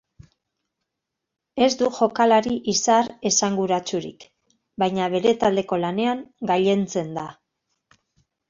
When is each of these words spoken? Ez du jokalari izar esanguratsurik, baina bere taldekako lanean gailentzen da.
Ez 1.65 1.69
du 1.81 1.89
jokalari 1.97 2.55
izar 2.73 3.11
esanguratsurik, 3.31 4.25
baina 4.85 5.11
bere 5.17 5.35
taldekako 5.45 5.83
lanean 5.85 6.25
gailentzen 6.55 7.17
da. 7.21 7.31